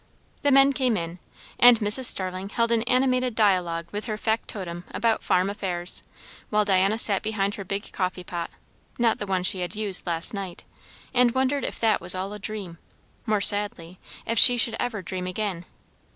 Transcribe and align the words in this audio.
The 0.41 0.49
men 0.51 0.73
came 0.73 0.97
in, 0.97 1.19
and 1.59 1.77
Mrs. 1.77 2.05
Starling 2.05 2.49
held 2.49 2.71
an 2.71 2.81
animated 2.87 3.35
dialogue 3.35 3.85
with 3.91 4.05
her 4.05 4.17
factotum 4.17 4.83
about 4.89 5.21
farm 5.23 5.47
affairs; 5.47 6.01
while 6.49 6.65
Diana 6.65 6.97
sat 6.97 7.21
behind 7.21 7.53
her 7.53 7.63
big 7.63 7.91
coffee 7.91 8.23
pot 8.23 8.49
not 8.97 9.19
the 9.19 9.27
one 9.27 9.43
she 9.43 9.59
had 9.59 9.75
used 9.75 10.07
last 10.07 10.33
night, 10.33 10.63
and 11.13 11.35
wondered 11.35 11.63
if 11.63 11.79
that 11.81 12.01
was 12.01 12.15
all 12.15 12.33
a 12.33 12.39
dream; 12.39 12.79
more 13.27 13.41
sadly, 13.41 13.99
if 14.25 14.39
she 14.39 14.57
should 14.57 14.75
ever 14.79 15.03
dream 15.03 15.27
again. 15.27 15.65